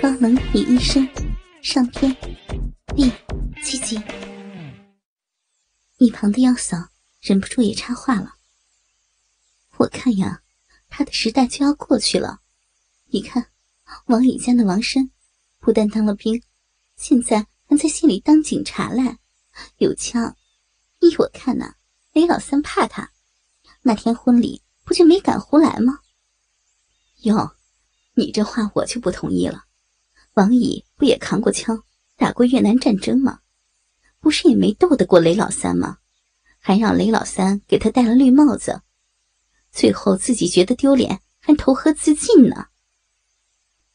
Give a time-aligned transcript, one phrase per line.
[0.00, 1.06] 高能女医生
[1.60, 2.10] 上篇
[2.96, 3.12] 第
[3.62, 4.00] 七集。
[5.98, 6.78] 一旁的妖嫂
[7.20, 8.36] 忍不住也插话了
[9.76, 10.40] ：“我看呀，
[10.88, 12.40] 他的时代就要过去了。
[13.10, 13.50] 你看，
[14.06, 15.10] 王乙家的王生，
[15.58, 16.42] 不但当了兵，
[16.96, 19.18] 现在还在县里当警察嘞，
[19.76, 20.34] 有枪。
[21.00, 21.74] 依我看呐，
[22.14, 23.12] 雷老三怕他，
[23.82, 25.98] 那天婚礼不就没敢胡来吗？
[27.24, 27.54] 哟，
[28.14, 29.66] 你这话我就不同意了。”
[30.34, 31.82] 王乙不也扛过枪，
[32.16, 33.40] 打过越南战争吗？
[34.20, 35.98] 不是也没斗得过雷老三吗？
[36.58, 38.82] 还让雷老三给他戴了绿帽子，
[39.72, 42.66] 最后自己觉得丢脸，还投河自尽呢。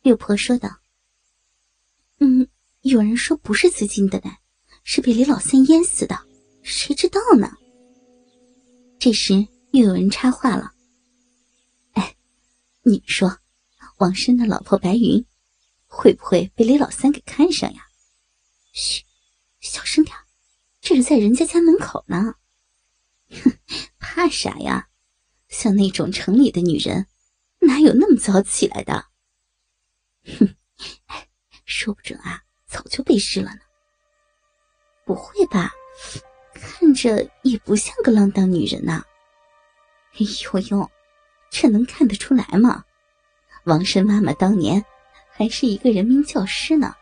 [0.00, 0.70] 六婆说道
[2.20, 2.48] ：“嗯，
[2.82, 4.30] 有人说不是自尽的呢，
[4.84, 6.16] 是被雷老三淹死的，
[6.62, 7.50] 谁知道呢？”
[8.98, 9.34] 这时
[9.72, 10.72] 又有人插话了
[11.94, 12.14] ：“哎，
[12.82, 13.38] 你说，
[13.98, 15.24] 王生的老婆白云？”
[15.94, 17.86] 会不会被雷老三给看上呀？
[18.72, 19.04] 嘘，
[19.60, 20.16] 小声点
[20.80, 22.34] 这是在人家家门口呢。
[23.28, 23.52] 哼，
[23.98, 24.88] 怕啥呀？
[25.48, 27.06] 像那种城里的女人，
[27.58, 29.04] 哪有那么早起来的？
[30.38, 30.56] 哼，
[31.66, 33.60] 说不准啊，早就被试了呢。
[35.04, 35.70] 不会吧？
[36.54, 39.04] 看着也不像个浪荡女人呐。
[40.14, 40.90] 哎呦呦，
[41.50, 42.82] 这能看得出来吗？
[43.64, 44.82] 王生妈妈当年。
[45.34, 46.94] 还是一个人民教师呢，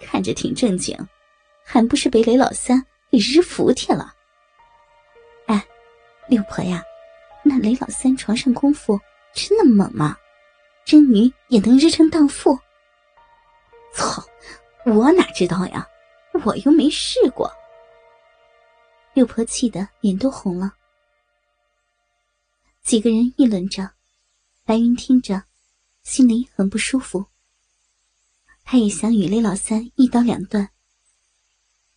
[0.00, 0.96] 看着挺正经，
[1.64, 4.14] 还不是被雷老三给日服帖了？
[5.46, 5.66] 哎，
[6.28, 6.82] 六婆呀，
[7.42, 8.98] 那雷老三床上功夫
[9.34, 10.16] 真的猛吗？
[10.84, 12.58] 真女也能日成荡妇？
[13.92, 14.24] 操，
[14.86, 15.86] 我哪知道呀，
[16.44, 17.52] 我又没试过。
[19.14, 20.72] 六婆气得脸都红了。
[22.82, 23.90] 几个人议论着，
[24.64, 25.42] 白云听着，
[26.04, 27.26] 心里很不舒服。
[28.70, 30.70] 他也想与雷老三一刀两断。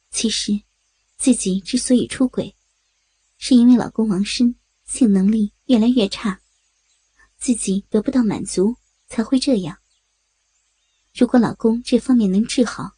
[0.09, 0.61] 其实，
[1.17, 2.55] 自己之所以出轨，
[3.38, 4.55] 是因为老公王生
[4.86, 6.39] 性能力越来越差，
[7.37, 8.77] 自己得不到满足
[9.10, 9.80] 才会这样。
[11.14, 12.93] 如果老公这方面能治好，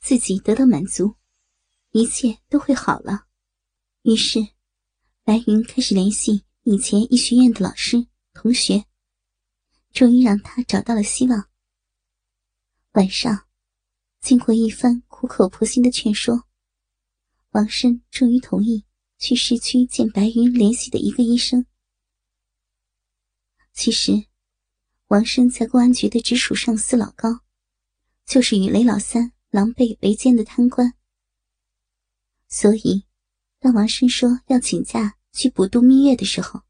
[0.00, 1.16] 自己得到满足，
[1.90, 3.26] 一切都会好了。
[4.02, 4.38] 于是，
[5.24, 8.84] 白云开始联系以前医学院的老师同学，
[9.92, 11.48] 终于让他找到了希望。
[12.92, 13.46] 晚上，
[14.20, 16.44] 经过一番苦口婆心的劝说，
[17.52, 18.84] 王生终于同意
[19.16, 21.64] 去市区见白云联系的一个医生。
[23.72, 24.26] 其实，
[25.06, 27.40] 王生在公安局的直属上司老高，
[28.26, 30.92] 就是与雷老三狼狈为奸的贪官。
[32.48, 33.06] 所以，
[33.58, 36.60] 当王生说要请假去补度蜜月的时候，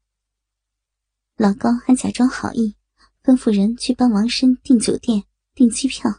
[1.35, 2.77] 老高还假装好意，
[3.21, 5.25] 吩咐人去帮王生订酒店。
[5.55, 6.11] 订机票，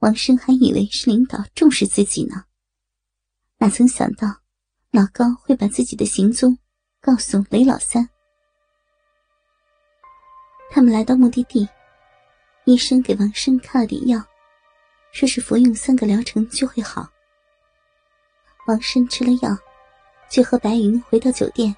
[0.00, 2.44] 王生还以为是领导重视自己呢，
[3.56, 4.42] 哪曾想到
[4.90, 6.58] 老高会把自己的行踪
[7.00, 8.06] 告诉雷老三。
[10.70, 11.66] 他们来到目的地，
[12.66, 14.22] 医生给王生开了点药，
[15.10, 17.10] 说是服用三个疗程就会好。
[18.66, 19.56] 王生吃了药，
[20.28, 21.74] 就和白云回到酒店。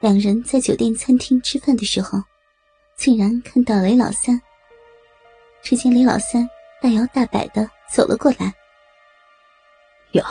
[0.00, 2.20] 两人在酒店餐厅吃饭的时候，
[2.96, 4.40] 竟然看到雷老三。
[5.70, 6.50] 只见李老三
[6.82, 8.52] 大摇大摆的走了过来。
[10.14, 10.24] 哟，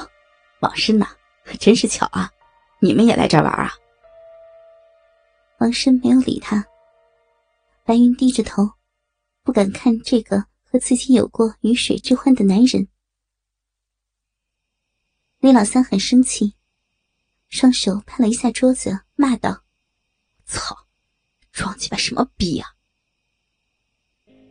[0.60, 1.08] 王生呐，
[1.62, 2.30] 真是巧啊！
[2.82, 3.72] 你们也来这儿玩啊？
[5.60, 6.62] 王生没有理他。
[7.86, 8.70] 白云低着头，
[9.42, 12.86] 不敢看这个和自己有过鱼水之欢的男人。
[15.40, 16.54] 李老三很生气，
[17.48, 19.64] 双手拍了一下桌子，骂道
[20.44, 20.76] ：“操，
[21.54, 22.66] 装鸡巴什么逼呀！”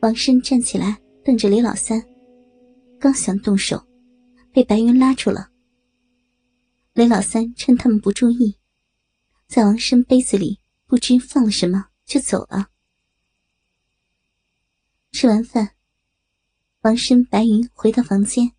[0.01, 2.01] 王生站起来，瞪着雷老三，
[3.01, 3.85] 刚想动手，
[4.53, 5.51] 被白云拉住了。
[6.93, 8.57] 雷老三趁他们不注意，
[9.49, 12.69] 在王生杯子里不知放了什么，就走了。
[15.11, 15.75] 吃完饭，
[16.83, 18.53] 王生、白云回到房间。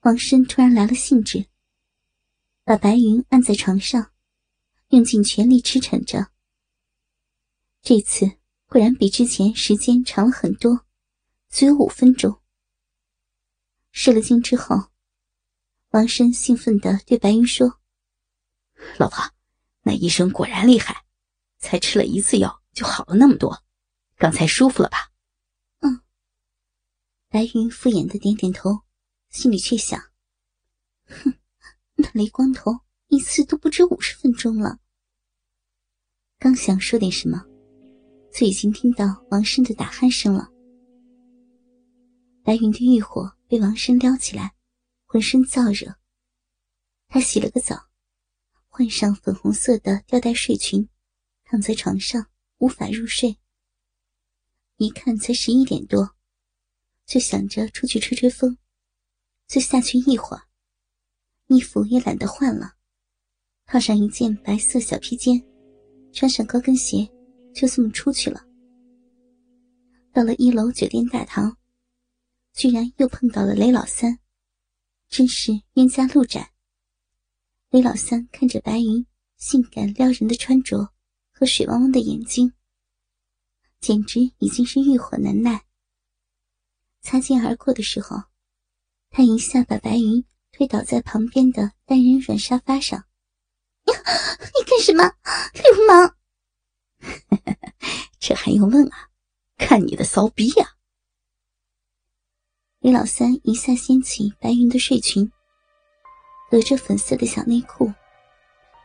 [0.00, 1.46] 王生突然来了兴致，
[2.64, 4.10] 把白云按在床上，
[4.88, 6.26] 用尽全力吃逞着。
[7.82, 8.41] 这次。
[8.72, 10.86] 果然比之前时间长了很多，
[11.50, 12.40] 足有五分钟。
[13.90, 14.90] 试了镜之后，
[15.90, 17.78] 王生兴奋地对白云说
[18.98, 19.18] ：“老婆，
[19.82, 21.04] 那医生果然厉害，
[21.58, 23.62] 才吃了一次药就好了那么多，
[24.16, 25.10] 刚才舒服了吧
[25.84, 26.00] ？”“嗯。”
[27.28, 28.84] 白云敷衍的点点头，
[29.28, 30.00] 心里却想
[31.04, 31.34] ：“哼，
[31.96, 32.72] 那雷光头
[33.08, 34.78] 一次都不止五十分钟了。”
[36.40, 37.51] 刚想说点什么。
[38.32, 40.48] 就已经听到王生的打鼾声了。
[42.42, 44.54] 白云的欲火被王生撩起来，
[45.04, 45.94] 浑身燥热。
[47.08, 47.88] 他洗了个澡，
[48.68, 50.88] 换上粉红色的吊带睡裙，
[51.44, 52.26] 躺在床上
[52.58, 53.36] 无法入睡。
[54.78, 56.16] 一看才十一点多，
[57.04, 58.56] 就想着出去吹吹风，
[59.46, 60.42] 就下去一会儿，
[61.48, 62.72] 衣服也懒得换了，
[63.66, 65.40] 套上一件白色小披肩，
[66.12, 67.08] 穿上高跟鞋，
[67.54, 68.44] 就这么出去了。
[70.12, 71.56] 到了一楼酒店大堂，
[72.52, 74.18] 居然又碰到了雷老三，
[75.08, 76.52] 真是冤家路窄。
[77.70, 79.06] 雷老三看着白云
[79.36, 80.92] 性感撩人的穿着
[81.30, 82.52] 和水汪汪的眼睛。
[83.80, 85.64] 简直已经是欲火难耐。
[87.00, 88.16] 擦肩而过的时候，
[89.10, 93.04] 他一下把白云推倒在旁边的单人软沙发上。
[93.84, 95.02] 你 你干什么，
[95.54, 96.16] 流氓？
[98.18, 99.08] 这还用问啊？
[99.58, 100.66] 看你的骚逼呀！
[102.80, 105.30] 李老三一下掀起白云的睡裙，
[106.50, 107.92] 隔着粉色的小内裤，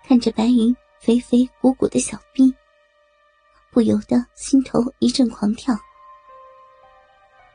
[0.05, 2.53] 看着白云肥肥鼓鼓的小臂。
[3.71, 5.75] 不由得心头一阵狂跳，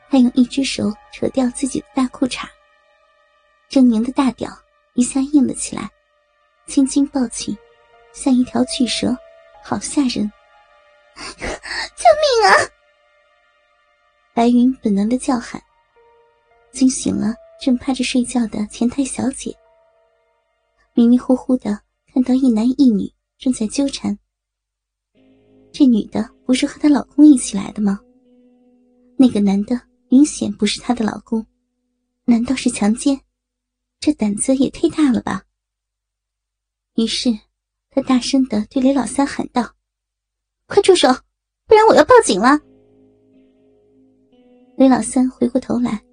[0.09, 2.45] 他用一只手扯掉自己的大裤衩，
[3.69, 4.49] 狰狞的大屌
[4.95, 5.89] 一下硬了起来，
[6.67, 7.57] 轻轻抱起，
[8.13, 9.15] 像一条巨蛇，
[9.63, 10.31] 好吓人！
[11.95, 12.51] 救命啊！
[14.33, 15.61] 白云本能的叫喊，
[16.71, 19.55] 惊醒了正趴着睡觉的前台小姐。
[20.93, 21.79] 迷迷糊糊的
[22.13, 24.17] 看到一男一女正在纠缠。
[25.71, 27.99] 这女的不是和她老公一起来的吗？
[29.17, 31.45] 那个男的明显不是她的老公，
[32.25, 33.19] 难道是强奸？
[33.99, 35.43] 这胆子也忒大了吧！
[36.95, 37.29] 于是，
[37.89, 39.73] 他大声的对雷老三喊道
[40.73, 41.07] ：“快住手，
[41.67, 42.59] 不然我要报警了！”
[44.75, 46.03] 雷老三回过头来，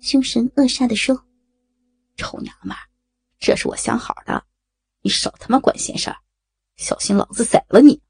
[0.00, 1.20] 凶神恶煞的说
[2.16, 2.76] ：“臭娘们，
[3.40, 4.46] 这是我想好的，
[5.02, 6.14] 你少他妈管闲事，
[6.76, 8.00] 小心老子宰了你！”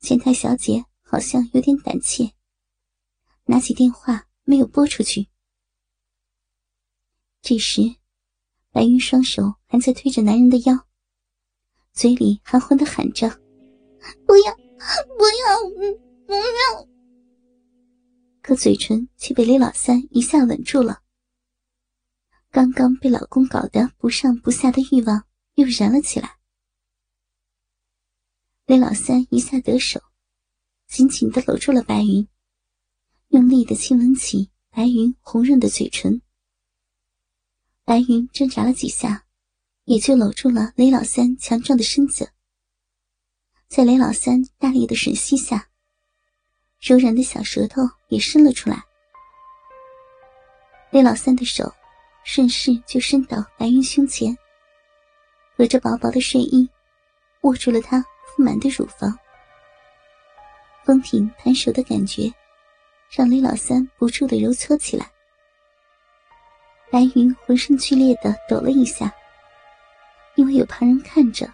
[0.00, 2.30] 前台小姐好像有点胆怯，
[3.44, 5.28] 拿起电话没有拨出去。
[7.40, 7.80] 这时，
[8.70, 10.86] 白云双手还在推着男人的腰，
[11.94, 13.30] 嘴里含混的喊着
[14.26, 15.70] ：“不要，不要，
[16.26, 16.88] 不要！”
[18.42, 21.02] 可嘴唇却被雷老三一下吻住了。
[22.50, 26.36] 刚刚被老公搞得不上不下的欲望又燃了起来。
[28.66, 30.00] 雷老三一下得手，
[30.88, 32.28] 紧紧的搂住了白云，
[33.28, 36.20] 用力的亲吻起白云红润的嘴唇。
[37.84, 39.26] 白云挣扎了几下，
[39.84, 42.32] 也就搂住了雷老三强壮的身子。
[43.74, 45.66] 在雷老三大力的吮吸下，
[46.78, 48.76] 柔软的小舌头也伸了出来。
[50.90, 51.72] 雷老三的手
[52.22, 54.36] 顺势就伸到白云胸前，
[55.56, 56.68] 隔着薄薄的睡衣，
[57.44, 58.04] 握住了她。
[58.36, 59.18] 丰满的乳房，
[60.84, 62.30] 丰挺弹手的感觉，
[63.10, 65.10] 让雷老三不住的揉搓起来。
[66.90, 69.10] 白云浑身剧烈的抖了一下，
[70.34, 71.50] 因为有旁人看着，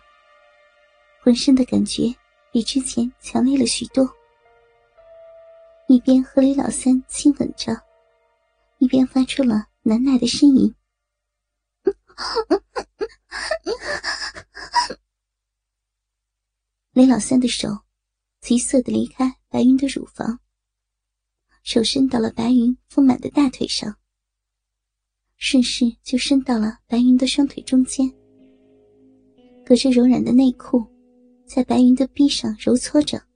[1.28, 2.04] 浑身的感觉
[2.50, 4.08] 比之前强烈了许多。
[5.86, 7.78] 一边和雷老三亲吻着，
[8.78, 10.74] 一边发出了难耐的呻吟。
[16.92, 17.68] 雷老三的手
[18.40, 20.40] 急色的离开白云的乳房，
[21.62, 23.94] 手伸到了白云丰满的大腿上，
[25.36, 28.10] 顺势就伸到了白云的双腿中间，
[29.66, 30.82] 隔着柔软的内裤，
[31.48, 33.26] 在白云的臂上揉搓着。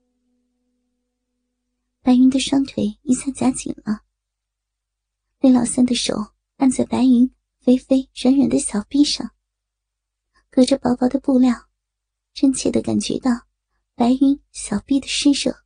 [2.03, 4.01] 白云的双腿一下夹紧了，
[5.39, 6.15] 魏老三的手
[6.57, 9.31] 按在白云肥肥软软的小臂上，
[10.51, 11.69] 隔着薄薄的布料，
[12.35, 13.31] 真切的感觉到。
[13.95, 15.62] 白云小臂的湿热。